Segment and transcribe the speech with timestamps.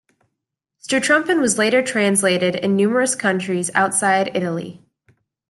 [0.81, 4.81] "Sturmtruppen" was later translated in numerous countries outside Italy.